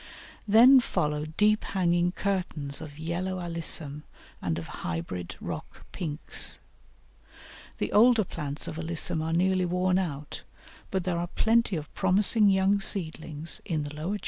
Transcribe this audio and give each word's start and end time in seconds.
Then 0.47 0.79
follow 0.79 1.27
deep 1.37 1.63
hanging 1.63 2.11
curtains 2.13 2.81
of 2.81 2.97
Yellow 2.97 3.37
Alyssum 3.39 4.01
and 4.41 4.57
of 4.57 4.65
hybrid 4.81 5.35
rock 5.39 5.85
Pinks. 5.91 6.57
The 7.77 7.91
older 7.91 8.23
plants 8.23 8.67
of 8.67 8.77
Alyssum 8.79 9.21
are 9.21 9.31
nearly 9.31 9.65
worn 9.65 9.99
out, 9.99 10.41
but 10.89 11.03
there 11.03 11.19
are 11.19 11.27
plenty 11.27 11.75
of 11.75 11.93
promising 11.93 12.49
young 12.49 12.79
seedlings 12.79 13.61
in 13.63 13.83
the 13.83 13.93
lower 13.93 14.13
joints. 14.17 14.19